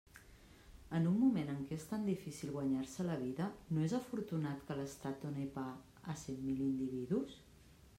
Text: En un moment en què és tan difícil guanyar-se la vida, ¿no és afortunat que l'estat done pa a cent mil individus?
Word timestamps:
En 0.99 1.03
un 1.09 1.19
moment 1.23 1.51
en 1.55 1.59
què 1.67 1.77
és 1.81 1.85
tan 1.91 2.07
difícil 2.07 2.53
guanyar-se 2.55 3.07
la 3.11 3.19
vida, 3.25 3.51
¿no 3.77 3.87
és 3.91 3.95
afortunat 4.01 4.67
que 4.71 4.79
l'estat 4.81 5.25
done 5.27 5.47
pa 5.61 5.71
a 6.17 6.21
cent 6.27 6.45
mil 6.51 6.69
individus? 6.75 7.43